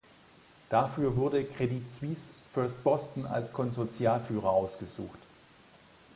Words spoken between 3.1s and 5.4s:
als Konsortialführer ausgesucht.